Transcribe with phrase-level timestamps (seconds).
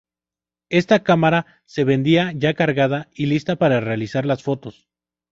[0.71, 4.89] Esta cámara se vendía ya cargada y lista para realizar las fotos.